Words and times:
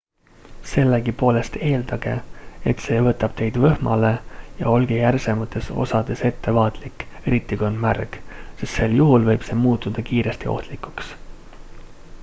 sellegipoolest 0.69 1.57
eeldage 1.65 2.13
et 2.71 2.79
see 2.85 3.01
võtab 3.07 3.35
teid 3.41 3.59
võhmale 3.65 4.11
ja 4.63 4.71
olge 4.71 4.97
järsemates 5.01 5.69
osades 5.85 6.25
ettevaatlik 6.31 7.05
eriti 7.19 7.61
kui 7.61 7.69
on 7.69 7.79
märg 7.85 8.19
sest 8.41 8.75
sel 8.79 8.97
juhul 9.03 9.29
võib 9.31 9.47
see 9.51 9.61
muutuda 9.67 10.07
kiiresti 10.11 10.53
ohtlikuks 10.57 11.15